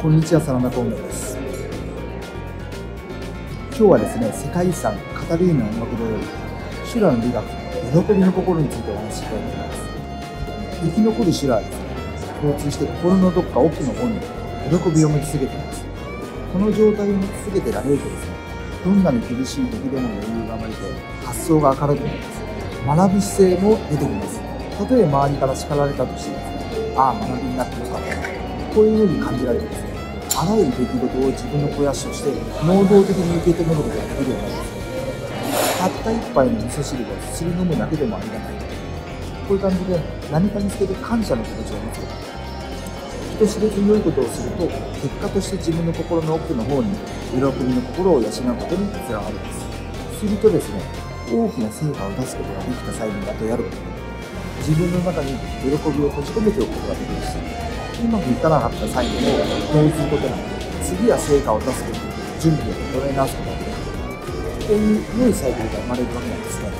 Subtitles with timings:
[0.00, 1.36] こんにちは、サラダコンです。
[3.74, 6.22] 今日はですね、世界遺産カタリーナ音楽堂より、
[6.86, 7.42] 修羅の美学、
[8.06, 9.82] 喜びの心についてお話ししたいと思います。
[10.86, 11.82] 生き残る修羅はですね、
[12.38, 14.22] 共通して心のどっか奥の方に
[14.70, 15.82] 喜びを持ち続けています。
[16.52, 18.38] この状態を持ち続けてられるとですね、
[18.86, 20.78] どんなに厳しい時でも余裕が生まれて、
[21.26, 22.38] 発想が明るくなります。
[22.86, 24.38] 学ぶ姿勢も出てきます。
[24.78, 28.28] たとえ周りから叱られたとしてですね、ああ、学びになってよかったな。
[28.78, 29.87] こういうふうに感じられてです、
[30.38, 32.30] あらゆる出来事を自分の肥やしとして
[32.62, 34.70] 能動的に受け止めることができるようになります。
[35.82, 38.54] たった一杯の味噌汁をすり飲むだけでもありがたい。
[39.48, 39.98] こういう感じで
[40.30, 42.14] 何かにつけて感謝の気持ちを持つこと。
[43.34, 44.66] 人知れず良いことをすると、
[45.02, 46.94] 結果として自分の心の奥の方に
[47.34, 47.50] 喜びの
[47.82, 50.22] 心を養うことにつながるんです。
[50.22, 50.78] するとですね、
[51.34, 53.82] 大きな成果を出すことができた際に後やることで、
[54.70, 55.34] 自分の中に
[55.66, 55.74] 喜び
[56.06, 57.47] を閉じ込めておくことができるした、
[57.98, 59.38] うまくいかなかった際にも
[59.74, 60.38] 動じることなく、
[60.84, 61.98] 次は成果を出すこと
[62.40, 63.74] 準備を整え直すことができる。
[64.68, 66.70] こういう良いサイクルが生まれるわけなんですね。